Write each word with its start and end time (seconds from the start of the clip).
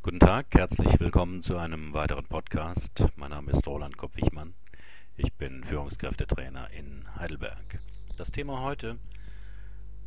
Guten 0.00 0.20
Tag, 0.20 0.54
herzlich 0.54 1.00
willkommen 1.00 1.42
zu 1.42 1.58
einem 1.58 1.92
weiteren 1.92 2.24
Podcast. 2.24 3.04
Mein 3.16 3.30
Name 3.30 3.50
ist 3.50 3.66
Roland 3.66 3.96
Kopp-Wichmann. 3.96 4.54
Ich 5.16 5.32
bin 5.32 5.64
Führungskräftetrainer 5.64 6.70
in 6.70 7.04
Heidelberg. 7.16 7.80
Das 8.16 8.30
Thema 8.30 8.60
heute, 8.60 8.96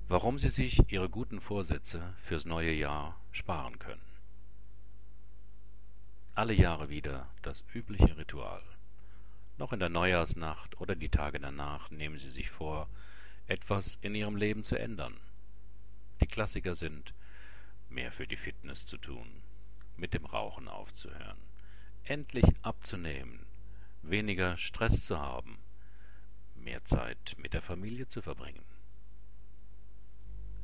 warum 0.08 0.38
Sie 0.38 0.48
sich 0.48 0.90
Ihre 0.90 1.10
guten 1.10 1.42
Vorsätze 1.42 2.14
fürs 2.16 2.46
neue 2.46 2.72
Jahr 2.72 3.20
sparen 3.32 3.80
können. 3.80 4.02
Alle 6.36 6.54
Jahre 6.54 6.90
wieder 6.90 7.28
das 7.42 7.66
übliche 7.74 8.18
Ritual. 8.18 8.64
Noch 9.58 9.74
in 9.74 9.82
der 9.82 9.90
Neujahrsnacht 9.90 10.80
oder 10.80 10.96
die 10.96 11.10
Tage 11.10 11.42
danach 11.42 11.92
nehmen 11.92 12.18
Sie 12.18 12.30
sich 12.30 12.50
vor, 12.50 12.88
etwas 13.46 14.00
in 14.02 14.16
Ihrem 14.16 14.38
Leben 14.38 14.64
zu 14.64 14.80
ändern. 14.80 15.18
Die 16.22 16.28
Klassiker 16.28 16.76
sind 16.76 17.14
mehr 17.90 18.14
für 18.14 18.26
die 18.26 18.38
Fitness 18.38 18.88
zu 18.88 18.98
tun, 18.98 19.28
mit 20.02 20.16
dem 20.16 20.26
Rauchen 20.26 20.68
aufzuhören, 20.68 21.38
endlich 22.04 22.46
abzunehmen, 22.64 23.46
weniger 24.02 24.58
Stress 24.58 25.06
zu 25.06 25.20
haben, 25.20 25.60
mehr 26.56 26.84
Zeit 26.86 27.36
mit 27.38 27.54
der 27.54 27.62
Familie 27.62 28.08
zu 28.08 28.24
verbringen. 28.24 28.66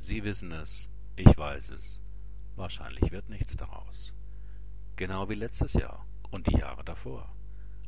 Sie 0.00 0.24
wissen 0.24 0.50
es, 0.50 0.90
ich 1.14 1.38
weiß 1.38 1.70
es, 1.70 2.00
wahrscheinlich 2.56 3.12
wird 3.12 3.28
nichts 3.28 3.56
daraus. 3.56 4.12
Genau 4.96 5.28
wie 5.28 5.36
letztes 5.36 5.74
Jahr 5.74 6.04
und 6.32 6.48
die 6.48 6.58
Jahre 6.58 6.82
davor. 6.82 7.32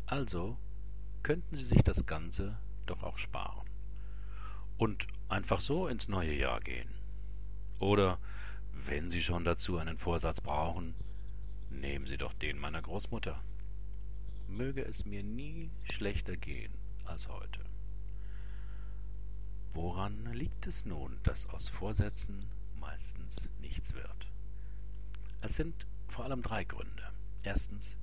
Also 0.06 0.56
könnten 1.24 1.56
Sie 1.56 1.64
sich 1.64 1.82
das 1.82 2.06
Ganze 2.06 2.59
doch 2.87 3.02
auch 3.02 3.18
sparen. 3.18 3.68
Und 4.78 5.09
einfach 5.28 5.59
so 5.59 5.88
ins 5.88 6.06
neue 6.06 6.32
Jahr 6.32 6.60
gehen. 6.60 6.95
Oder 7.80 8.21
wenn 8.73 9.10
Sie 9.10 9.21
schon 9.21 9.45
dazu 9.45 9.78
einen 9.78 9.96
Vorsatz 9.96 10.40
brauchen, 10.40 10.95
nehmen 11.71 12.07
Sie 12.07 12.16
doch 12.16 12.32
den 12.35 12.59
meiner 12.59 12.82
Großmutter. 12.82 13.43
Möge 14.49 14.85
es 14.85 15.04
mir 15.04 15.23
nie 15.23 15.71
schlechter 15.93 16.37
gehen 16.37 16.73
als 17.04 17.29
heute. 17.29 17.60
Woran 19.73 20.32
liegt 20.32 20.66
es 20.66 20.85
nun, 20.85 21.18
dass 21.23 21.49
aus 21.49 21.68
Vorsätzen 21.68 22.46
meistens 22.80 23.49
nichts 23.60 23.95
wird? 23.95 24.27
Es 25.40 25.54
sind 25.54 25.87
vor 26.09 26.24
allem 26.24 26.43
drei 26.43 26.65
Gründe. 26.65 27.12
Erstens, 27.43 27.96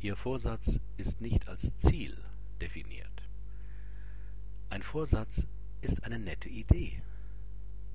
Ihr 0.00 0.16
Vorsatz 0.16 0.80
ist 0.96 1.20
nicht 1.20 1.48
als 1.48 1.76
Ziel 1.76 2.16
definiert. 2.60 3.22
Ein 4.70 4.82
Vorsatz 4.82 5.46
ist 5.82 6.04
eine 6.04 6.18
nette 6.18 6.48
Idee. 6.48 7.02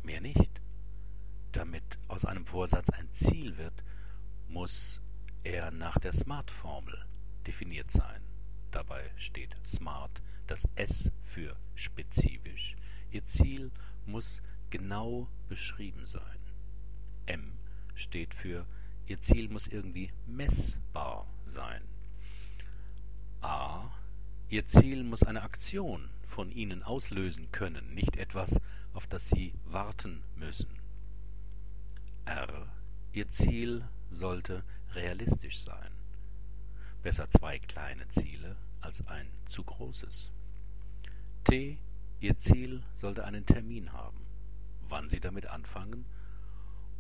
Mehr 0.04 0.22
nicht. 0.22 0.62
Damit 1.52 1.84
aus 2.08 2.26
einem 2.26 2.46
Vorsatz 2.46 2.90
ein 2.92 3.12
Ziel 3.12 3.58
wird, 3.58 3.84
muss 4.48 5.02
er 5.44 5.72
nach 5.72 6.00
der 6.00 6.14
SMART-Formel 6.14 7.06
definiert 7.46 7.92
sein. 7.92 8.22
Dabei 8.72 9.12
steht 9.18 9.56
SMART, 9.66 10.22
das 10.48 10.68
S 10.76 11.12
für 11.24 11.56
spezifisch. 11.76 12.76
Ihr 13.12 13.26
Ziel 13.26 13.72
muss 14.06 14.42
genau 14.70 15.28
beschrieben 15.48 16.06
sein. 16.06 16.40
M 17.26 17.54
steht 17.96 18.34
für 18.34 18.66
Ihr 19.08 19.22
Ziel 19.22 19.50
muss 19.50 19.68
irgendwie 19.68 20.12
messbar 20.26 21.28
sein. 21.44 21.84
A. 23.42 23.92
Ihr 24.50 24.66
Ziel 24.66 25.04
muss 25.04 25.22
eine 25.24 25.44
Aktion 25.44 26.09
von 26.24 26.52
Ihnen 26.52 26.82
auslösen 26.82 27.52
können, 27.52 27.94
nicht 27.94 28.18
etwas, 28.18 28.59
auf 28.94 29.06
das 29.06 29.30
Sie 29.30 29.54
warten 29.66 30.24
müssen. 30.36 30.70
R. 32.25 32.68
Ihr 33.14 33.30
Ziel 33.30 33.88
sollte 34.10 34.64
realistisch 34.94 35.60
sein. 35.64 35.92
Besser 37.04 37.30
zwei 37.30 37.60
kleine 37.60 38.08
Ziele 38.08 38.56
als 38.82 39.06
ein 39.08 39.28
zu 39.46 39.64
großes. 39.64 40.32
T. 41.44 41.78
Ihr 42.20 42.38
Ziel 42.38 42.82
sollte 42.96 43.26
einen 43.26 43.46
Termin 43.46 43.92
haben, 43.92 44.26
wann 44.88 45.08
Sie 45.10 45.20
damit 45.20 45.48
anfangen 45.48 46.06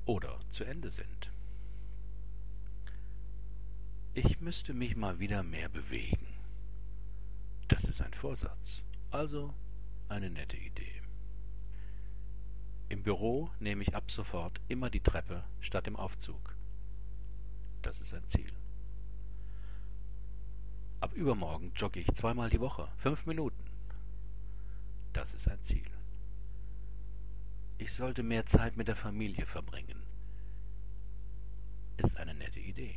oder 0.05 0.37
zu 0.49 0.63
Ende 0.63 0.89
sind. 0.89 1.31
Ich 4.13 4.39
müsste 4.39 4.73
mich 4.73 4.95
mal 4.95 5.19
wieder 5.19 5.43
mehr 5.43 5.69
bewegen. 5.69 6.27
Das 7.67 7.85
ist 7.85 8.01
ein 8.01 8.13
Vorsatz, 8.13 8.83
also 9.09 9.53
eine 10.07 10.29
nette 10.29 10.57
Idee. 10.57 11.01
Im 12.87 13.01
Büro 13.01 13.49
nehme 13.59 13.81
ich 13.81 13.95
ab 13.95 14.11
sofort 14.11 14.61
immer 14.67 14.89
die 14.89 14.99
Treppe 14.99 15.43
statt 15.59 15.87
dem 15.87 15.95
Aufzug. 15.95 16.54
Das 17.85 18.01
ist 18.01 18.15
ein 18.15 18.27
Ziel. 18.27 18.51
Ab 21.01 21.13
übermorgen 21.13 21.71
jogge 21.75 21.99
ich 21.99 22.11
zweimal 22.15 22.49
die 22.49 22.59
Woche, 22.59 22.89
fünf 22.97 23.27
Minuten. 23.27 23.63
Das 25.13 25.35
ist 25.35 25.47
ein 25.47 25.61
Ziel. 25.61 25.85
Ich 27.77 27.93
sollte 27.93 28.23
mehr 28.23 28.47
Zeit 28.47 28.75
mit 28.75 28.87
der 28.87 28.95
Familie 28.95 29.45
verbringen. 29.45 30.01
Ist 31.97 32.17
eine 32.17 32.33
nette 32.33 32.59
Idee. 32.59 32.95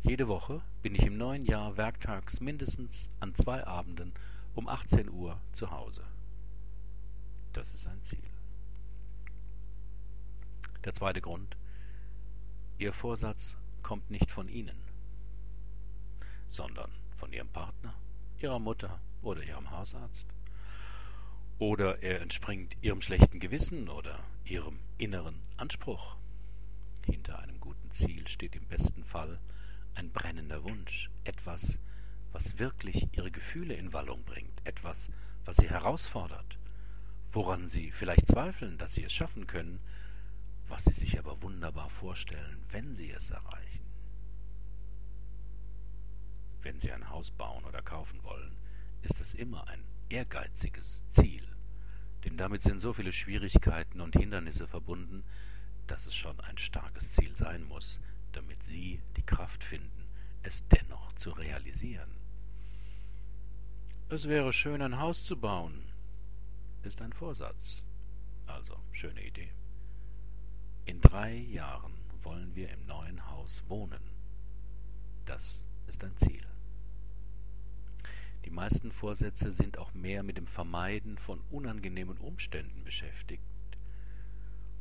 Jede 0.00 0.26
Woche 0.26 0.62
bin 0.80 0.94
ich 0.94 1.02
im 1.02 1.18
neuen 1.18 1.44
Jahr 1.44 1.76
werktags 1.76 2.40
mindestens 2.40 3.10
an 3.20 3.34
zwei 3.34 3.66
Abenden 3.66 4.14
um 4.54 4.68
18 4.68 5.10
Uhr 5.10 5.38
zu 5.52 5.70
Hause. 5.70 6.02
Das 7.52 7.74
ist 7.74 7.86
ein 7.86 8.00
Ziel. 8.00 8.30
Der 10.86 10.94
zweite 10.94 11.20
Grund. 11.20 11.58
Ihr 12.82 12.92
Vorsatz 12.92 13.56
kommt 13.84 14.10
nicht 14.10 14.28
von 14.28 14.48
Ihnen, 14.48 14.76
sondern 16.48 16.90
von 17.14 17.32
Ihrem 17.32 17.46
Partner, 17.46 17.94
Ihrer 18.40 18.58
Mutter 18.58 19.00
oder 19.22 19.40
Ihrem 19.40 19.70
Hausarzt. 19.70 20.26
Oder 21.60 22.02
er 22.02 22.20
entspringt 22.20 22.76
Ihrem 22.82 23.00
schlechten 23.00 23.38
Gewissen 23.38 23.88
oder 23.88 24.18
Ihrem 24.44 24.80
inneren 24.98 25.40
Anspruch. 25.58 26.16
Hinter 27.06 27.38
einem 27.38 27.60
guten 27.60 27.92
Ziel 27.92 28.26
steht 28.26 28.56
im 28.56 28.66
besten 28.66 29.04
Fall 29.04 29.38
ein 29.94 30.10
brennender 30.10 30.64
Wunsch, 30.64 31.08
etwas, 31.22 31.78
was 32.32 32.58
wirklich 32.58 33.06
ihre 33.16 33.30
Gefühle 33.30 33.74
in 33.74 33.92
Wallung 33.92 34.24
bringt, 34.24 34.60
etwas, 34.66 35.08
was 35.44 35.54
sie 35.54 35.70
herausfordert, 35.70 36.58
woran 37.30 37.68
sie 37.68 37.92
vielleicht 37.92 38.26
zweifeln, 38.26 38.76
dass 38.76 38.94
sie 38.94 39.04
es 39.04 39.12
schaffen 39.12 39.46
können, 39.46 39.78
was 40.72 40.84
sie 40.84 40.92
sich 40.92 41.18
aber 41.18 41.42
wunderbar 41.42 41.90
vorstellen, 41.90 42.64
wenn 42.70 42.94
sie 42.94 43.10
es 43.10 43.28
erreichen. 43.28 43.84
Wenn 46.62 46.80
sie 46.80 46.90
ein 46.90 47.10
Haus 47.10 47.30
bauen 47.30 47.62
oder 47.66 47.82
kaufen 47.82 48.24
wollen, 48.24 48.56
ist 49.02 49.20
es 49.20 49.34
immer 49.34 49.68
ein 49.68 49.84
ehrgeiziges 50.08 51.04
Ziel, 51.10 51.46
denn 52.24 52.38
damit 52.38 52.62
sind 52.62 52.80
so 52.80 52.94
viele 52.94 53.12
Schwierigkeiten 53.12 54.00
und 54.00 54.16
Hindernisse 54.16 54.66
verbunden, 54.66 55.24
dass 55.88 56.06
es 56.06 56.14
schon 56.14 56.40
ein 56.40 56.56
starkes 56.56 57.12
Ziel 57.12 57.36
sein 57.36 57.64
muss, 57.64 58.00
damit 58.32 58.62
sie 58.62 59.02
die 59.18 59.26
Kraft 59.26 59.62
finden, 59.62 60.06
es 60.42 60.66
dennoch 60.68 61.12
zu 61.12 61.32
realisieren. 61.32 62.16
Es 64.08 64.26
wäre 64.26 64.54
schön, 64.54 64.80
ein 64.80 64.98
Haus 64.98 65.22
zu 65.22 65.36
bauen, 65.36 65.82
ist 66.82 67.02
ein 67.02 67.12
Vorsatz. 67.12 67.82
Also, 68.46 68.78
schöne 68.92 69.22
Idee. 69.22 69.52
In 70.84 71.00
drei 71.00 71.34
Jahren 71.34 71.94
wollen 72.22 72.56
wir 72.56 72.68
im 72.70 72.86
neuen 72.86 73.30
Haus 73.30 73.62
wohnen. 73.68 74.02
Das 75.26 75.62
ist 75.86 76.02
ein 76.02 76.16
Ziel. 76.16 76.44
Die 78.44 78.50
meisten 78.50 78.90
Vorsätze 78.90 79.52
sind 79.52 79.78
auch 79.78 79.94
mehr 79.94 80.24
mit 80.24 80.36
dem 80.36 80.48
Vermeiden 80.48 81.18
von 81.18 81.40
unangenehmen 81.52 82.18
Umständen 82.18 82.82
beschäftigt 82.82 83.44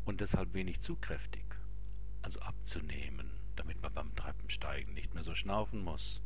und 0.03 0.21
deshalb 0.21 0.56
wenig 0.56 0.81
zugkräftig, 0.81 1.44
also 2.24 2.39
abzunehmen, 2.39 3.30
damit 3.56 3.80
man 3.83 3.94
beim 3.94 4.15
Treppensteigen 4.15 4.95
nicht 4.95 5.13
mehr 5.13 5.24
so 5.24 5.36
schnaufen 5.36 5.83
muss, 5.83 6.24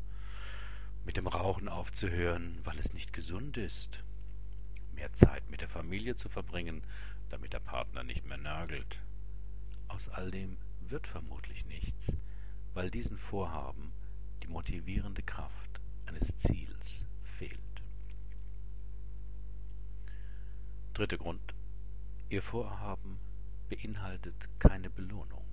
mit 1.05 1.17
dem 1.17 1.27
Rauchen 1.27 1.67
aufzuhören, 1.67 2.57
weil 2.63 2.79
es 2.79 2.93
nicht 2.93 3.11
gesund 3.11 3.57
ist, 3.57 3.99
mehr 4.93 5.11
Zeit 5.11 5.49
mit 5.49 5.59
der 5.59 5.67
Familie 5.67 6.15
zu 6.15 6.29
verbringen, 6.29 6.81
damit 7.29 7.51
der 7.51 7.59
Partner 7.59 8.03
nicht 8.03 8.25
mehr 8.25 8.37
nörgelt. 8.37 9.01
Aus 9.87 10.09
all 10.09 10.31
dem 10.31 10.57
wird 10.81 11.07
vermutlich 11.07 11.65
nichts, 11.65 12.11
weil 12.73 12.91
diesen 12.91 13.17
Vorhaben 13.17 13.91
die 14.43 14.47
motivierende 14.47 15.23
Kraft 15.23 15.79
eines 16.05 16.37
Ziels 16.37 17.05
fehlt. 17.23 17.59
Dritter 20.93 21.17
Grund. 21.17 21.53
Ihr 22.29 22.41
Vorhaben 22.41 23.19
beinhaltet 23.69 24.49
keine 24.59 24.89
Belohnung. 24.89 25.43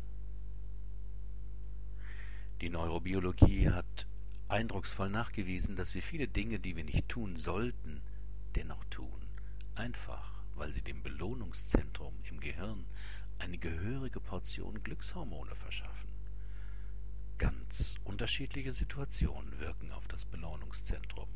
Die 2.61 2.70
Neurobiologie 2.70 3.70
hat 3.70 4.06
eindrucksvoll 4.49 5.11
nachgewiesen, 5.11 5.75
dass 5.75 5.94
wir 5.94 6.02
viele 6.02 6.29
Dinge, 6.29 6.61
die 6.61 6.76
wir 6.76 6.84
nicht 6.84 7.08
tun 7.08 7.37
sollten, 7.37 8.00
dennoch 8.55 8.84
tun. 8.84 9.26
Einfach, 9.75 10.44
weil 10.55 10.73
sie 10.73 10.82
dem 10.82 11.02
Belohnungszentrum 11.02 12.14
im 12.31 12.38
Gehirn 12.38 12.84
eine 13.43 13.59
gehörige 13.59 14.21
Portion 14.21 14.85
Glückshormone 14.85 15.56
verschaffen. 15.56 16.09
Ganz 17.39 17.97
unterschiedliche 18.05 18.73
Situationen 18.73 19.59
wirken 19.59 19.91
auf 19.91 20.06
das 20.06 20.25
Belohnungszentrum. 20.25 21.29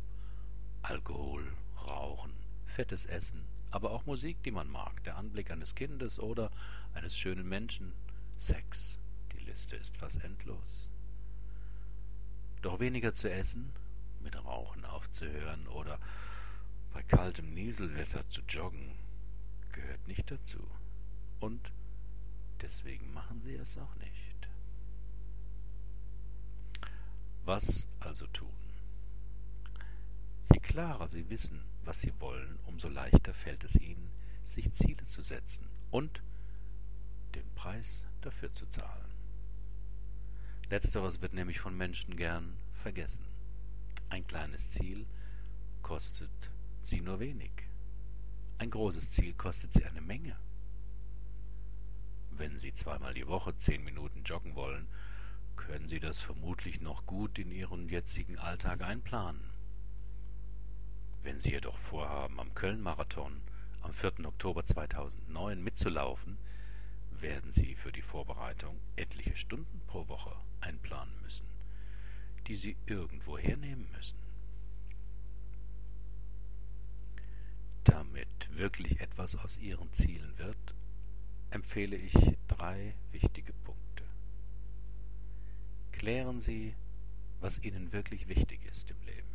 Alkohol, 0.83 1.53
Rauchen, 1.85 2.33
fettes 2.65 3.07
Essen, 3.07 3.45
aber 3.73 3.91
auch 3.91 4.07
Musik, 4.07 4.41
die 4.45 4.53
man 4.53 4.71
mag, 4.71 5.03
der 5.03 5.17
Anblick 5.17 5.51
eines 5.51 5.75
Kindes 5.75 6.21
oder 6.21 6.53
eines 6.95 7.19
schönen 7.19 7.49
Menschen, 7.49 7.93
Sex. 8.39 9.01
Die 9.33 9.45
Liste 9.45 9.75
ist 9.75 9.97
fast 9.97 10.23
endlos. 10.23 10.89
Doch 12.63 12.79
weniger 12.79 13.15
zu 13.15 13.29
essen, 13.29 13.73
mit 14.23 14.37
Rauchen 14.37 14.85
aufzuhören 14.85 15.67
oder 15.67 15.99
bei 16.93 17.03
kaltem 17.03 17.53
Nieselwetter 17.53 18.29
zu 18.29 18.43
joggen, 18.43 18.93
gehört 19.73 20.07
nicht 20.07 20.31
dazu. 20.31 20.65
Und 21.41 21.73
deswegen 22.63 23.13
machen 23.13 23.41
sie 23.41 23.55
es 23.55 23.79
auch 23.79 23.95
nicht. 23.97 24.49
Was 27.45 27.87
also 28.01 28.27
tun? 28.29 28.53
Je 30.53 30.61
klarer 30.61 31.07
Sie 31.07 31.29
wissen, 31.31 31.63
was 31.85 32.01
Sie 32.01 32.13
wollen, 32.21 32.59
umso 32.67 32.89
leichter 32.89 33.35
fällt 33.35 33.63
es 33.63 33.77
Ihnen, 33.77 34.11
sich 34.45 34.73
Ziele 34.73 35.05
zu 35.05 35.23
setzen 35.23 35.69
und 35.91 36.23
den 37.35 37.49
Preis 37.55 38.05
dafür 38.21 38.53
zu 38.53 38.67
zahlen. 38.67 39.13
Letzteres 40.69 41.21
wird 41.21 41.35
nämlich 41.35 41.61
von 41.61 41.77
Menschen 41.77 42.17
gern 42.17 42.57
vergessen. 42.73 43.25
Ein 44.09 44.27
kleines 44.27 44.71
Ziel 44.71 45.07
kostet 45.83 46.31
sie 46.81 47.01
nur 47.01 47.21
wenig. 47.21 47.53
Ein 48.59 48.71
großes 48.71 49.11
Ziel 49.11 49.35
kostet 49.35 49.73
sie 49.73 49.85
eine 49.85 50.01
Menge. 50.01 50.37
Wenn 52.39 52.59
Sie 52.59 52.75
zweimal 52.75 53.15
die 53.15 53.27
Woche 53.27 53.57
zehn 53.57 53.83
Minuten 53.83 54.23
joggen 54.25 54.55
wollen, 54.55 54.89
können 55.57 55.89
Sie 55.89 56.01
das 56.01 56.21
vermutlich 56.21 56.83
noch 56.83 57.07
gut 57.07 57.39
in 57.39 57.51
Ihren 57.51 57.89
jetzigen 57.89 58.39
Alltag 58.39 58.83
einplanen. 58.83 59.41
Wenn 61.23 61.41
Sie 61.41 61.53
jedoch 61.53 61.79
vorhaben, 61.79 62.39
am 62.39 62.55
Köln-Marathon 62.55 63.41
am 63.81 63.95
4. 63.95 64.27
Oktober 64.27 64.65
2009 64.65 65.63
mitzulaufen, 65.63 66.37
werden 67.11 67.51
Sie 67.51 67.75
für 67.75 67.91
die 67.91 68.03
Vorbereitung 68.03 68.79
etliche 68.97 69.37
Stunden 69.37 69.81
pro 69.87 70.07
Woche 70.09 70.37
einplanen 70.61 71.15
müssen, 71.23 71.47
die 72.49 72.57
Sie 72.57 72.77
irgendwo 72.85 73.39
hernehmen 73.39 73.89
müssen. 73.93 74.19
Damit 77.85 78.29
wirklich 78.51 79.01
etwas 79.01 79.37
aus 79.37 79.57
Ihren 79.57 79.91
Zielen 79.95 80.37
wird, 80.37 80.75
empfehle 81.51 81.97
ich 81.97 82.15
drei 82.49 82.95
wichtige 83.13 83.53
Punkte. 83.65 84.05
Klären 85.93 86.41
Sie, 86.41 86.75
was 87.41 87.63
Ihnen 87.63 87.93
wirklich 87.93 88.29
wichtig 88.29 88.65
ist 88.71 88.91
im 88.91 89.01
Leben. 89.05 89.29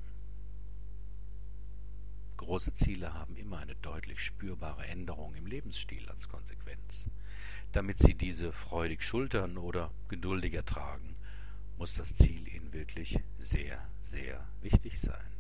Große 2.37 2.73
Ziele 2.73 3.13
haben 3.13 3.35
immer 3.35 3.59
eine 3.59 3.75
deutlich 3.75 4.19
spürbare 4.19 4.85
Änderung 4.85 5.35
im 5.35 5.45
Lebensstil 5.45 6.09
als 6.09 6.27
Konsequenz. 6.27 7.05
Damit 7.71 7.99
Sie 7.99 8.15
diese 8.15 8.51
freudig 8.51 9.03
schultern 9.03 9.57
oder 9.57 9.91
geduldig 10.07 10.55
ertragen, 10.55 11.15
muss 11.77 11.93
das 11.93 12.15
Ziel 12.15 12.47
Ihnen 12.47 12.73
wirklich 12.73 13.19
sehr, 13.39 13.87
sehr 14.01 14.47
wichtig 14.61 14.99
sein. 14.99 15.31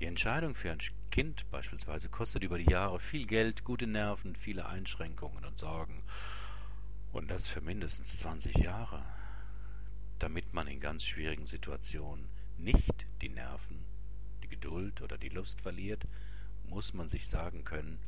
Die 0.00 0.06
Entscheidung 0.06 0.54
für 0.54 0.72
ein 0.72 0.78
Kind 1.10 1.48
beispielsweise 1.50 2.08
kostet 2.08 2.42
über 2.42 2.58
die 2.58 2.70
Jahre 2.70 2.98
viel 2.98 3.26
Geld, 3.26 3.64
gute 3.64 3.86
Nerven, 3.86 4.34
viele 4.34 4.66
Einschränkungen 4.66 5.44
und 5.44 5.58
Sorgen. 5.58 6.02
Und 7.12 7.30
das 7.30 7.48
für 7.48 7.60
mindestens 7.60 8.18
20 8.18 8.56
Jahre 8.56 9.04
damit 10.20 10.52
man 10.52 10.68
in 10.68 10.78
ganz 10.78 11.04
schwierigen 11.04 11.46
Situationen 11.46 12.28
nicht 12.58 13.06
die 13.22 13.30
Nerven, 13.30 13.84
die 14.42 14.48
Geduld 14.48 15.00
oder 15.00 15.18
die 15.18 15.30
Lust 15.30 15.60
verliert, 15.60 16.06
muss 16.68 16.94
man 16.94 17.08
sich 17.08 17.26
sagen 17.26 17.64
können, 17.64 17.98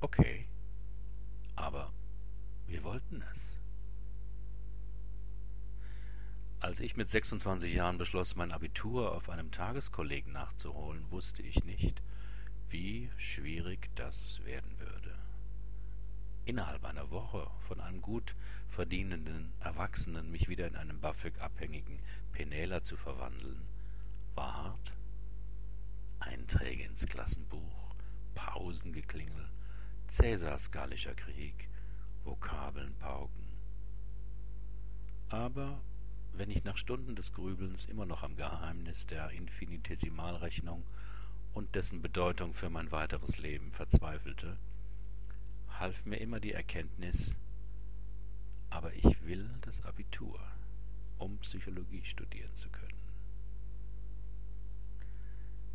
okay, 0.00 0.46
aber 1.56 1.90
wir 2.66 2.84
wollten 2.84 3.24
es. 3.32 3.56
Als 6.60 6.80
ich 6.80 6.96
mit 6.96 7.08
26 7.08 7.72
Jahren 7.72 7.98
beschloss, 7.98 8.36
mein 8.36 8.52
Abitur 8.52 9.14
auf 9.14 9.28
einem 9.30 9.50
Tageskollegen 9.50 10.32
nachzuholen, 10.32 11.10
wusste 11.10 11.42
ich 11.42 11.64
nicht, 11.64 12.02
wie 12.68 13.10
schwierig 13.16 13.88
das 13.96 14.44
werden 14.44 14.78
würde 14.78 15.20
innerhalb 16.50 16.84
einer 16.84 17.10
Woche 17.10 17.46
von 17.68 17.80
einem 17.80 18.02
gut 18.02 18.34
verdienenden 18.68 19.52
Erwachsenen 19.60 20.32
mich 20.32 20.48
wieder 20.48 20.66
in 20.66 20.74
einen 20.74 21.00
BAföG-abhängigen 21.00 22.00
Penäler 22.32 22.82
zu 22.82 22.96
verwandeln, 22.96 23.62
war 24.34 24.54
hart. 24.56 24.92
Einträge 26.18 26.82
ins 26.82 27.06
Klassenbuch, 27.06 27.94
Pausengeklingel, 28.34 29.48
Cäsars 30.08 30.72
gallischer 30.72 31.14
Krieg, 31.14 31.68
Vokabeln 32.24 32.94
pauken. 32.98 33.46
Aber 35.28 35.80
wenn 36.32 36.50
ich 36.50 36.64
nach 36.64 36.76
Stunden 36.76 37.16
des 37.16 37.32
Grübelns 37.32 37.84
immer 37.86 38.06
noch 38.06 38.22
am 38.22 38.36
Geheimnis 38.36 39.06
der 39.06 39.30
Infinitesimalrechnung 39.30 40.82
und 41.54 41.74
dessen 41.74 42.02
Bedeutung 42.02 42.52
für 42.52 42.70
mein 42.70 42.92
weiteres 42.92 43.38
Leben 43.38 43.72
verzweifelte, 43.72 44.56
half 45.78 46.06
mir 46.06 46.18
immer 46.18 46.40
die 46.40 46.52
Erkenntnis, 46.52 47.36
aber 48.70 48.94
ich 48.94 49.24
will 49.24 49.50
das 49.62 49.84
Abitur, 49.84 50.38
um 51.18 51.38
Psychologie 51.38 52.04
studieren 52.04 52.54
zu 52.54 52.68
können. 52.68 52.98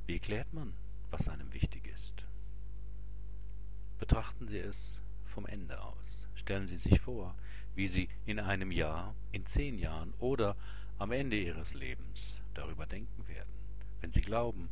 Wie 0.07 0.19
klärt 0.19 0.53
man, 0.53 0.73
was 1.09 1.27
einem 1.27 1.51
wichtig 1.53 1.87
ist? 1.87 2.25
Betrachten 3.97 4.47
Sie 4.47 4.59
es 4.59 5.01
vom 5.25 5.45
Ende 5.45 5.81
aus. 5.81 6.27
Stellen 6.35 6.67
Sie 6.67 6.77
sich 6.77 6.99
vor, 6.99 7.35
wie 7.75 7.87
Sie 7.87 8.09
in 8.25 8.39
einem 8.39 8.71
Jahr, 8.71 9.15
in 9.31 9.45
zehn 9.45 9.77
Jahren 9.77 10.13
oder 10.19 10.55
am 10.97 11.11
Ende 11.11 11.37
Ihres 11.37 11.73
Lebens 11.73 12.41
darüber 12.53 12.85
denken 12.85 13.27
werden. 13.27 13.53
Wenn 14.01 14.11
Sie 14.11 14.21
glauben, 14.21 14.69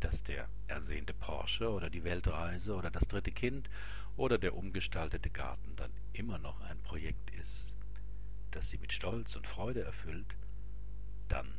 dass 0.00 0.22
der 0.22 0.48
ersehnte 0.66 1.14
Porsche 1.14 1.70
oder 1.70 1.88
die 1.88 2.04
Weltreise 2.04 2.74
oder 2.74 2.90
das 2.90 3.08
dritte 3.08 3.32
Kind 3.32 3.70
oder 4.16 4.38
der 4.38 4.54
umgestaltete 4.54 5.30
Garten 5.30 5.74
dann 5.76 5.90
immer 6.12 6.38
noch 6.38 6.60
ein 6.60 6.78
Projekt 6.82 7.30
ist, 7.30 7.74
das 8.50 8.68
Sie 8.68 8.78
mit 8.78 8.92
Stolz 8.92 9.34
und 9.36 9.46
Freude 9.46 9.82
erfüllt, 9.82 10.36
dann 11.28 11.52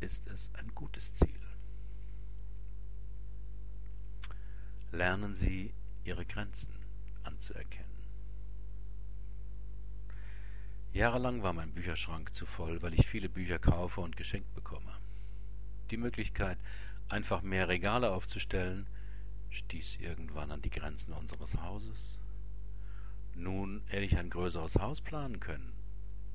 ist 0.00 0.26
es 0.28 0.50
ein 0.54 0.74
gutes 0.74 1.14
Ziel. 1.14 1.40
Lernen 4.90 5.34
Sie 5.34 5.72
Ihre 6.04 6.26
Grenzen 6.26 6.81
anzuerkennen. 7.24 7.90
Jahrelang 10.92 11.42
war 11.42 11.54
mein 11.54 11.72
Bücherschrank 11.72 12.34
zu 12.34 12.44
voll, 12.44 12.82
weil 12.82 12.92
ich 12.92 13.06
viele 13.06 13.30
Bücher 13.30 13.58
kaufe 13.58 14.02
und 14.02 14.16
geschenkt 14.16 14.52
bekomme. 14.54 14.92
Die 15.90 15.96
Möglichkeit, 15.96 16.58
einfach 17.08 17.40
mehr 17.42 17.68
Regale 17.68 18.10
aufzustellen, 18.10 18.86
stieß 19.50 19.96
irgendwann 20.00 20.50
an 20.50 20.60
die 20.62 20.70
Grenzen 20.70 21.12
unseres 21.14 21.56
Hauses. 21.56 22.18
Nun 23.34 23.82
hätte 23.86 24.04
ich 24.04 24.18
ein 24.18 24.28
größeres 24.28 24.76
Haus 24.76 25.00
planen 25.00 25.40
können 25.40 25.72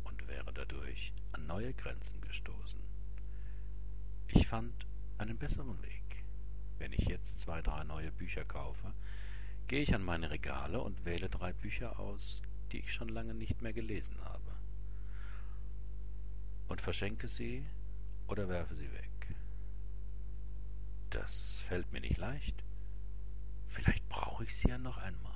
und 0.03 0.27
wäre 0.27 0.51
dadurch 0.53 1.13
an 1.33 1.45
neue 1.45 1.73
Grenzen 1.73 2.19
gestoßen. 2.21 2.79
Ich 4.29 4.47
fand 4.47 4.73
einen 5.17 5.37
besseren 5.37 5.81
Weg. 5.83 6.23
Wenn 6.79 6.93
ich 6.93 7.05
jetzt 7.05 7.39
zwei, 7.39 7.61
drei 7.61 7.83
neue 7.83 8.11
Bücher 8.11 8.43
kaufe, 8.43 8.93
gehe 9.67 9.81
ich 9.81 9.93
an 9.93 10.03
meine 10.03 10.29
Regale 10.29 10.81
und 10.81 11.05
wähle 11.05 11.29
drei 11.29 11.53
Bücher 11.53 11.99
aus, 11.99 12.41
die 12.71 12.79
ich 12.79 12.93
schon 12.93 13.09
lange 13.09 13.33
nicht 13.33 13.61
mehr 13.61 13.73
gelesen 13.73 14.17
habe, 14.23 14.51
und 16.67 16.81
verschenke 16.81 17.27
sie 17.27 17.65
oder 18.27 18.49
werfe 18.49 18.75
sie 18.75 18.91
weg. 18.91 19.35
Das 21.09 21.59
fällt 21.59 21.91
mir 21.93 22.01
nicht 22.01 22.17
leicht. 22.17 22.63
Vielleicht 23.67 24.07
brauche 24.09 24.43
ich 24.43 24.55
sie 24.55 24.69
ja 24.69 24.77
noch 24.77 24.97
einmal. 24.97 25.33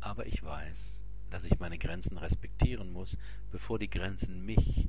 Aber 0.00 0.26
ich 0.26 0.42
weiß, 0.42 1.02
dass 1.30 1.44
ich 1.44 1.58
meine 1.58 1.78
Grenzen 1.78 2.18
respektieren 2.18 2.92
muss, 2.92 3.16
bevor 3.50 3.78
die 3.78 3.90
Grenzen 3.90 4.44
mich 4.44 4.88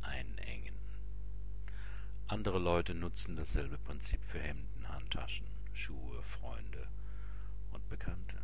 einengen. 0.00 0.74
Andere 2.26 2.58
Leute 2.58 2.94
nutzen 2.94 3.36
dasselbe 3.36 3.76
Prinzip 3.76 4.22
für 4.22 4.40
Hemden, 4.40 4.88
Handtaschen, 4.88 5.46
Schuhe, 5.74 6.22
Freunde 6.22 6.64
und 6.78 7.03
Bekannte. 7.88 8.38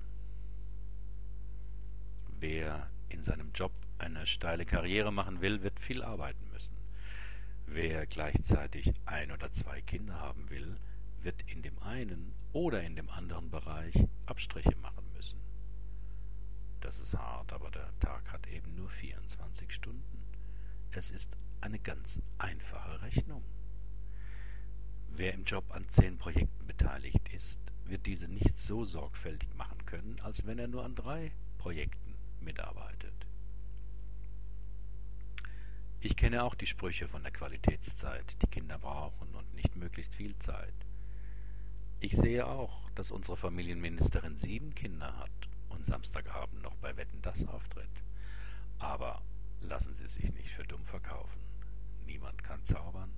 Wer 2.39 2.89
in 3.09 3.23
seinem 3.23 3.53
Job 3.53 3.73
eine 3.99 4.27
steile 4.27 4.65
Karriere 4.65 5.13
machen 5.13 5.41
will, 5.41 5.63
wird 5.63 5.79
viel 5.79 6.03
arbeiten 6.03 6.49
müssen. 6.53 6.75
Wer 7.67 8.07
gleichzeitig 8.07 8.95
ein 9.05 9.31
oder 9.31 9.53
zwei 9.53 9.81
Kinder 9.83 10.19
haben 10.19 10.49
will, 10.51 10.77
wird 11.23 11.43
in 11.47 11.63
dem 11.63 11.79
einen 11.83 12.33
oder 12.53 12.83
in 12.83 12.97
dem 12.97 13.11
anderen 13.11 13.51
Bereich 13.51 13.95
Abstriche 14.27 14.75
machen 14.77 15.05
müssen. 15.15 15.39
Das 16.81 16.99
ist 16.99 17.15
hart, 17.15 17.53
aber 17.53 17.71
der 17.71 17.91
Tag 18.01 18.33
hat 18.33 18.47
eben 18.49 18.75
nur 18.75 18.89
24 18.89 19.73
Stunden. 19.73 20.25
Es 20.93 21.11
ist 21.11 21.37
eine 21.61 21.79
ganz 21.79 22.21
einfache 22.39 23.03
Rechnung. 23.03 23.45
Wer 25.11 25.35
im 25.35 25.45
Job 25.45 25.65
an 25.71 25.89
zehn 25.89 26.17
Projekten 26.17 26.67
beteiligt 26.67 27.29
ist, 27.33 27.61
wird 27.91 28.07
diese 28.07 28.29
nicht 28.29 28.57
so 28.57 28.85
sorgfältig 28.85 29.55
machen 29.57 29.85
können, 29.87 30.21
als 30.23 30.47
wenn 30.47 30.59
er 30.59 30.69
nur 30.69 30.85
an 30.85 30.95
drei 30.95 31.33
Projekten 31.59 32.15
mitarbeitet. 32.41 33.13
Ich 36.01 36.17
kenne 36.17 36.45
auch 36.45 36.55
die 36.55 36.67
Sprüche 36.67 37.09
von 37.09 37.23
der 37.23 37.33
Qualitätszeit, 37.33 38.41
die 38.41 38.47
Kinder 38.47 38.79
brauchen 38.79 39.35
und 39.35 39.55
nicht 39.55 39.77
möglichst 39.77 40.15
viel 40.15 40.35
Zeit. 40.39 40.73
Ich 42.01 42.17
sehe 42.17 42.47
auch, 42.47 42.89
dass 42.95 43.11
unsere 43.11 43.37
Familienministerin 43.37 44.37
sieben 44.37 44.75
Kinder 44.75 45.19
hat 45.19 45.31
und 45.69 45.85
Samstagabend 45.85 46.63
noch 46.63 46.77
bei 46.77 46.97
Wetten 46.97 47.21
das 47.21 47.47
auftritt. 47.47 47.91
Aber 48.79 49.21
lassen 49.61 49.93
Sie 49.93 50.09
sich 50.09 50.33
nicht 50.33 50.49
für 50.49 50.65
dumm 50.65 50.85
verkaufen. 50.85 51.41
Niemand 52.07 52.43
kann 52.43 52.65
zaubern. 52.65 53.11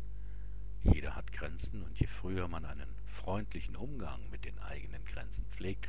Jeder 0.85 1.15
hat 1.15 1.33
Grenzen 1.33 1.83
und 1.83 1.99
je 1.99 2.07
früher 2.07 2.49
man 2.49 2.65
einen 2.65 2.89
freundlichen 3.07 3.77
Umgang 3.77 4.29
mit 4.31 4.45
den 4.45 4.59
eigenen 4.59 5.05
Grenzen 5.05 5.45
pflegt, 5.47 5.89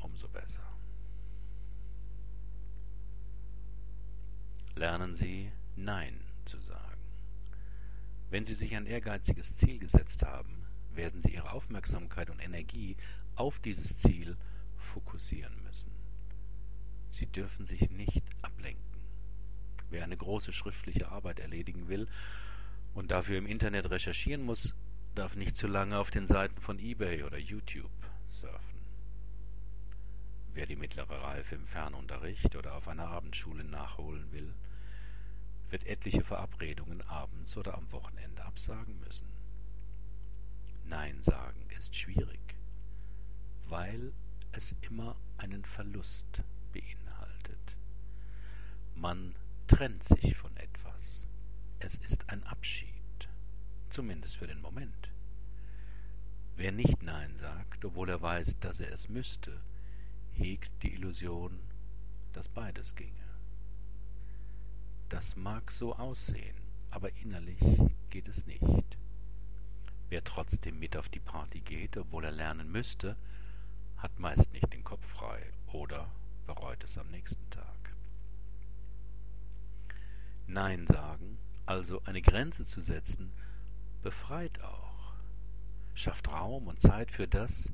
umso 0.00 0.28
besser. 0.28 0.62
Lernen 4.74 5.14
Sie 5.14 5.52
Nein 5.76 6.20
zu 6.44 6.58
sagen. 6.60 7.00
Wenn 8.30 8.44
Sie 8.44 8.54
sich 8.54 8.74
ein 8.74 8.86
ehrgeiziges 8.86 9.56
Ziel 9.56 9.78
gesetzt 9.78 10.22
haben, 10.22 10.64
werden 10.94 11.20
Sie 11.20 11.34
Ihre 11.34 11.52
Aufmerksamkeit 11.52 12.30
und 12.30 12.40
Energie 12.40 12.96
auf 13.34 13.58
dieses 13.58 13.98
Ziel 13.98 14.36
fokussieren 14.76 15.62
müssen. 15.62 15.90
Sie 17.10 17.26
dürfen 17.26 17.66
sich 17.66 17.90
nicht 17.90 18.22
ablenken. 18.40 18.80
Wer 19.90 20.04
eine 20.04 20.16
große 20.16 20.52
schriftliche 20.52 21.10
Arbeit 21.10 21.40
erledigen 21.40 21.88
will 21.88 22.08
und 22.94 23.10
dafür 23.10 23.38
im 23.38 23.46
Internet 23.46 23.90
recherchieren 23.90 24.42
muss, 24.42 24.74
darf 25.14 25.36
nicht 25.36 25.56
zu 25.56 25.66
lange 25.66 25.98
auf 25.98 26.10
den 26.10 26.26
Seiten 26.26 26.60
von 26.60 26.78
eBay 26.78 27.24
oder 27.24 27.38
YouTube 27.38 27.90
surfen. 28.28 28.80
Wer 30.54 30.66
die 30.66 30.76
mittlere 30.76 31.22
Reife 31.22 31.54
im 31.54 31.66
Fernunterricht 31.66 32.56
oder 32.56 32.74
auf 32.74 32.88
einer 32.88 33.08
Abendschule 33.08 33.64
nachholen 33.64 34.30
will, 34.32 34.54
wird 35.70 35.86
etliche 35.86 36.22
Verabredungen 36.22 37.02
abends 37.02 37.56
oder 37.56 37.76
am 37.76 37.90
Wochenende 37.92 38.44
absagen 38.44 38.98
müssen. 39.00 39.28
Nein 40.84 41.20
sagen 41.20 41.68
ist 41.76 41.94
schwierig, 41.94 42.40
weil 43.68 44.12
es 44.52 44.74
immer 44.80 45.16
einen 45.38 45.64
Verlust 45.64 46.42
beinhaltet. 46.72 47.76
Man 48.96 49.36
trennt 49.68 50.02
sich 50.02 50.36
von. 50.36 50.49
Es 51.82 51.94
ist 51.94 52.28
ein 52.28 52.44
Abschied, 52.44 53.26
zumindest 53.88 54.36
für 54.36 54.46
den 54.46 54.60
Moment. 54.60 55.10
Wer 56.54 56.72
nicht 56.72 57.02
Nein 57.02 57.34
sagt, 57.36 57.86
obwohl 57.86 58.10
er 58.10 58.20
weiß, 58.20 58.60
dass 58.60 58.80
er 58.80 58.92
es 58.92 59.08
müsste, 59.08 59.62
hegt 60.32 60.70
die 60.82 60.92
Illusion, 60.92 61.58
dass 62.34 62.48
beides 62.48 62.94
ginge. 62.94 63.30
Das 65.08 65.36
mag 65.36 65.70
so 65.70 65.96
aussehen, 65.96 66.56
aber 66.90 67.16
innerlich 67.16 67.58
geht 68.10 68.28
es 68.28 68.44
nicht. 68.44 68.98
Wer 70.10 70.22
trotzdem 70.22 70.78
mit 70.78 70.98
auf 70.98 71.08
die 71.08 71.18
Party 71.18 71.60
geht, 71.60 71.96
obwohl 71.96 72.26
er 72.26 72.32
lernen 72.32 72.70
müsste, 72.70 73.16
hat 73.96 74.18
meist 74.18 74.52
nicht 74.52 74.70
den 74.70 74.84
Kopf 74.84 75.06
frei 75.06 75.50
oder 75.72 76.10
bereut 76.46 76.84
es 76.84 76.98
am 76.98 77.10
nächsten 77.10 77.48
Tag. 77.48 77.94
Nein 80.46 80.86
sagen, 80.88 81.29
also 81.66 82.02
eine 82.04 82.22
Grenze 82.22 82.64
zu 82.64 82.80
setzen, 82.80 83.32
befreit 84.02 84.60
auch, 84.62 85.14
schafft 85.94 86.28
Raum 86.28 86.68
und 86.68 86.80
Zeit 86.80 87.10
für 87.10 87.28
das, 87.28 87.72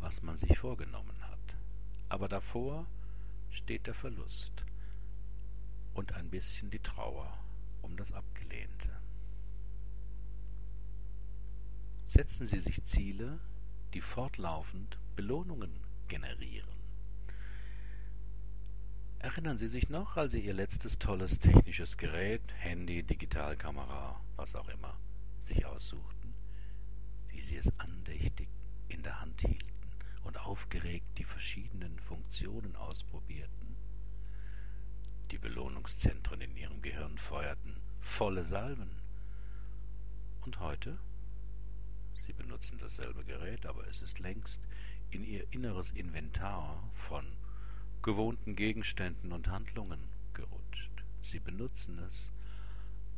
was 0.00 0.22
man 0.22 0.36
sich 0.36 0.58
vorgenommen 0.58 1.20
hat. 1.22 1.38
Aber 2.08 2.28
davor 2.28 2.86
steht 3.50 3.86
der 3.86 3.94
Verlust 3.94 4.64
und 5.94 6.12
ein 6.12 6.30
bisschen 6.30 6.70
die 6.70 6.78
Trauer 6.78 7.36
um 7.82 7.96
das 7.96 8.12
Abgelehnte. 8.12 8.88
Setzen 12.06 12.46
Sie 12.46 12.58
sich 12.58 12.82
Ziele, 12.84 13.38
die 13.92 14.00
fortlaufend 14.00 14.98
Belohnungen 15.16 15.72
generieren. 16.08 16.77
Erinnern 19.20 19.56
Sie 19.56 19.66
sich 19.66 19.88
noch, 19.88 20.16
als 20.16 20.30
Sie 20.30 20.40
Ihr 20.40 20.54
letztes 20.54 20.96
tolles 21.00 21.40
technisches 21.40 21.96
Gerät, 21.96 22.40
Handy, 22.58 23.02
Digitalkamera, 23.02 24.20
was 24.36 24.54
auch 24.54 24.68
immer, 24.68 24.96
sich 25.40 25.66
aussuchten, 25.66 26.34
wie 27.28 27.40
Sie 27.40 27.56
es 27.56 27.76
andächtig 27.80 28.48
in 28.86 29.02
der 29.02 29.20
Hand 29.20 29.40
hielten 29.40 29.66
und 30.22 30.38
aufgeregt 30.38 31.18
die 31.18 31.24
verschiedenen 31.24 31.98
Funktionen 31.98 32.76
ausprobierten? 32.76 33.76
Die 35.32 35.38
Belohnungszentren 35.38 36.40
in 36.40 36.56
Ihrem 36.56 36.80
Gehirn 36.80 37.18
feuerten 37.18 37.76
volle 37.98 38.44
Salven. 38.44 39.02
Und 40.42 40.60
heute? 40.60 40.96
Sie 42.24 42.32
benutzen 42.32 42.78
dasselbe 42.78 43.24
Gerät, 43.24 43.66
aber 43.66 43.84
es 43.88 44.00
ist 44.00 44.20
längst 44.20 44.60
in 45.10 45.24
Ihr 45.24 45.44
inneres 45.50 45.90
Inventar 45.90 46.88
von 46.94 47.26
gewohnten 48.02 48.56
Gegenständen 48.56 49.32
und 49.32 49.48
Handlungen 49.48 50.00
gerutscht. 50.34 50.90
Sie 51.20 51.40
benutzen 51.40 51.98
es, 52.06 52.30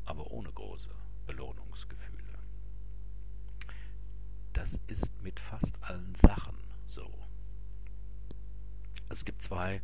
aber 0.04 0.30
ohne 0.30 0.50
große 0.50 0.90
Belohnungsgefühle. 1.26 2.20
Das 4.52 4.80
ist 4.88 5.22
mit 5.22 5.38
fast 5.38 5.82
allen 5.82 6.14
Sachen 6.14 6.56
so. 6.87 7.08
Es 9.08 9.25
gibt 9.25 9.42
zwei 9.42 9.80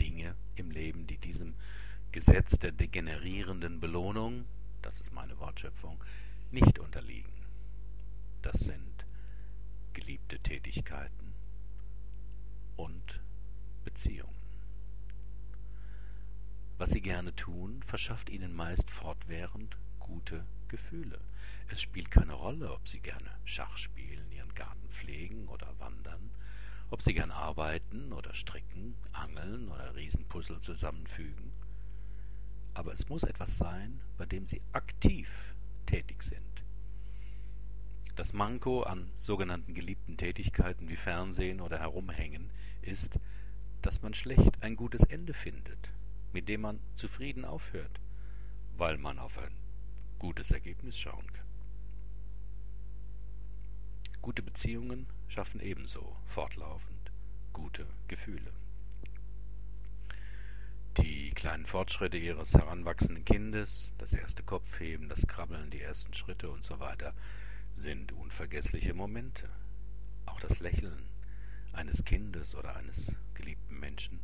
Dinge 0.00 0.34
im 0.56 0.70
Leben, 0.70 1.06
die 1.06 1.18
diesem 1.18 1.54
Gesetz 2.12 2.58
der 2.58 2.72
degenerierenden 2.72 3.80
Belohnung, 3.80 4.44
das 4.82 5.00
ist 5.00 5.12
meine 5.12 5.38
Wortschöpfung, 5.38 6.02
nicht 6.50 6.78
unterliegen. 6.78 7.32
Das 8.42 8.60
sind 8.60 9.06
geliebte 9.92 10.38
Tätigkeiten 10.38 11.34
und 12.76 13.20
Beziehungen. 13.84 14.34
Was 16.78 16.90
sie 16.90 17.00
gerne 17.00 17.34
tun, 17.34 17.82
verschafft 17.82 18.30
ihnen 18.30 18.54
meist 18.54 18.90
fortwährend 18.90 19.76
gute 19.98 20.44
Gefühle. 20.68 21.20
Es 21.68 21.82
spielt 21.82 22.10
keine 22.10 22.34
Rolle, 22.34 22.72
ob 22.72 22.88
sie 22.88 23.00
gerne 23.00 23.30
Schach 23.44 23.76
spielen, 23.78 24.30
ihren 24.30 24.54
Garten 24.54 24.88
pflegen 24.90 25.48
oder 25.48 25.78
wandern, 25.78 26.30
ob 26.90 27.02
sie 27.02 27.14
gern 27.14 27.30
arbeiten 27.30 28.12
oder 28.12 28.32
stricken, 28.34 28.94
angeln 29.12 29.68
oder 29.68 29.94
Riesenpuzzle 29.94 30.60
zusammenfügen. 30.60 31.52
Aber 32.74 32.92
es 32.92 33.08
muss 33.08 33.24
etwas 33.24 33.58
sein, 33.58 34.00
bei 34.16 34.24
dem 34.24 34.46
sie 34.46 34.62
aktiv 34.72 35.54
tätig 35.84 36.22
sind. 36.22 36.64
Das 38.14 38.32
Manko 38.32 38.82
an 38.82 39.10
sogenannten 39.18 39.74
geliebten 39.74 40.16
Tätigkeiten 40.16 40.88
wie 40.88 40.96
Fernsehen 40.96 41.60
oder 41.60 41.78
Herumhängen 41.78 42.50
ist, 42.82 43.18
dass 43.82 44.02
man 44.02 44.14
schlecht 44.14 44.62
ein 44.62 44.76
gutes 44.76 45.02
Ende 45.04 45.34
findet 45.34 45.90
mit 46.32 46.48
dem 46.48 46.62
man 46.62 46.80
zufrieden 46.94 47.44
aufhört, 47.44 48.00
weil 48.76 48.98
man 48.98 49.18
auf 49.18 49.38
ein 49.38 49.54
gutes 50.18 50.50
Ergebnis 50.50 50.98
schauen 50.98 51.32
kann. 51.32 51.46
Gute 54.20 54.42
Beziehungen 54.42 55.06
schaffen 55.28 55.60
ebenso 55.60 56.16
fortlaufend 56.26 57.12
gute 57.52 57.86
Gefühle. 58.08 58.52
Die 60.98 61.30
kleinen 61.30 61.66
Fortschritte 61.66 62.18
ihres 62.18 62.54
heranwachsenden 62.54 63.24
Kindes, 63.24 63.90
das 63.98 64.12
erste 64.12 64.42
Kopfheben, 64.42 65.08
das 65.08 65.26
Krabbeln, 65.26 65.70
die 65.70 65.80
ersten 65.80 66.12
Schritte 66.12 66.50
und 66.50 66.64
so 66.64 66.80
weiter, 66.80 67.14
sind 67.74 68.12
unvergessliche 68.12 68.94
Momente. 68.94 69.48
Auch 70.26 70.40
das 70.40 70.58
Lächeln 70.58 71.04
eines 71.72 72.04
Kindes 72.04 72.54
oder 72.54 72.76
eines 72.76 73.14
geliebten 73.34 73.78
Menschen 73.78 74.20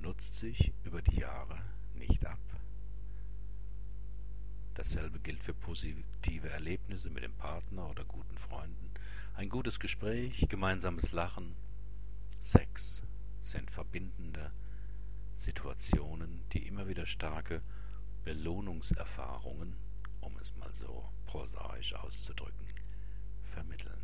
nutzt 0.00 0.36
sich 0.36 0.72
über 0.84 1.02
die 1.02 1.20
Jahre 1.20 1.60
nicht 1.94 2.26
ab. 2.26 2.38
Dasselbe 4.74 5.20
gilt 5.20 5.42
für 5.42 5.54
positive 5.54 6.48
Erlebnisse 6.48 7.10
mit 7.10 7.22
dem 7.22 7.34
Partner 7.34 7.90
oder 7.90 8.04
guten 8.04 8.36
Freunden. 8.38 8.90
Ein 9.34 9.48
gutes 9.48 9.78
Gespräch, 9.78 10.46
gemeinsames 10.48 11.12
Lachen, 11.12 11.54
Sex 12.40 13.02
sind 13.40 13.70
verbindende 13.70 14.50
Situationen, 15.36 16.42
die 16.52 16.66
immer 16.66 16.88
wieder 16.88 17.06
starke 17.06 17.62
Belohnungserfahrungen, 18.24 19.76
um 20.20 20.36
es 20.38 20.54
mal 20.56 20.72
so 20.72 21.10
prosaisch 21.26 21.94
auszudrücken, 21.94 22.66
vermitteln. 23.42 24.00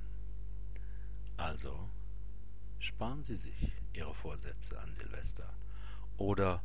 Also 1.37 1.89
sparen 2.79 3.23
Sie 3.25 3.37
sich 3.37 3.73
Ihre 3.93 4.15
Vorsätze 4.15 4.79
an 4.81 4.95
Silvester 4.95 5.53
oder 6.17 6.63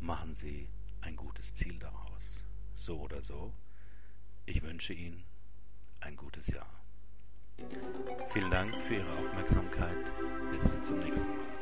machen 0.00 0.34
Sie 0.34 0.68
ein 1.00 1.16
gutes 1.16 1.54
Ziel 1.54 1.78
daraus. 1.78 2.40
so 2.74 3.00
oder 3.00 3.22
so. 3.22 3.52
Ich 4.44 4.62
wünsche 4.62 4.92
Ihnen 4.92 5.24
ein 6.00 6.14
gutes 6.16 6.46
Jahr. 6.48 6.68
Vielen 8.32 8.50
Dank 8.50 8.74
für 8.82 8.96
Ihre 8.96 9.12
Aufmerksamkeit. 9.18 10.12
Bis 10.50 10.80
zum 10.82 10.98
nächsten 11.00 11.28
Mal. 11.28 11.55